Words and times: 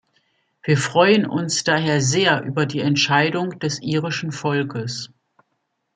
Wir 0.63 0.79
freuen 0.79 1.27
uns 1.27 1.63
daher 1.63 2.01
sehr 2.01 2.41
über 2.41 2.65
die 2.65 2.79
Entscheidung 2.79 3.59
des 3.59 3.83
irischen 3.83 4.31
Volkes. 4.31 5.11